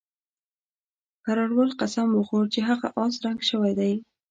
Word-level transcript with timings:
کراول 1.25 1.69
قسم 1.79 2.07
وخوړ 2.13 2.43
چې 2.53 2.59
هغه 2.69 2.87
اس 3.01 3.13
رنګ 3.25 3.39
شوی 3.49 3.73
دی. 3.79 3.93